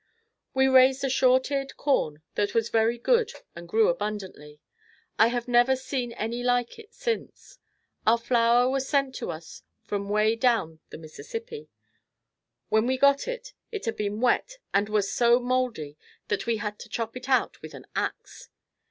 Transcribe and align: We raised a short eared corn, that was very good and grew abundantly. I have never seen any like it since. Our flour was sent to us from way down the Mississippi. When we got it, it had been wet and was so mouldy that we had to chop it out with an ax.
We 0.55 0.67
raised 0.67 1.03
a 1.03 1.11
short 1.11 1.51
eared 1.51 1.77
corn, 1.77 2.23
that 2.33 2.55
was 2.55 2.69
very 2.69 2.97
good 2.97 3.33
and 3.55 3.67
grew 3.69 3.87
abundantly. 3.87 4.59
I 5.19 5.27
have 5.27 5.47
never 5.47 5.75
seen 5.75 6.11
any 6.13 6.41
like 6.41 6.79
it 6.79 6.91
since. 6.91 7.59
Our 8.07 8.17
flour 8.17 8.67
was 8.67 8.89
sent 8.89 9.13
to 9.17 9.29
us 9.29 9.61
from 9.83 10.09
way 10.09 10.35
down 10.35 10.79
the 10.89 10.97
Mississippi. 10.97 11.69
When 12.69 12.87
we 12.87 12.97
got 12.97 13.27
it, 13.27 13.53
it 13.71 13.85
had 13.85 13.95
been 13.95 14.21
wet 14.21 14.57
and 14.73 14.89
was 14.89 15.13
so 15.13 15.39
mouldy 15.39 15.99
that 16.29 16.47
we 16.47 16.57
had 16.57 16.79
to 16.79 16.89
chop 16.89 17.15
it 17.15 17.29
out 17.29 17.61
with 17.61 17.75
an 17.75 17.85
ax. 17.95 18.49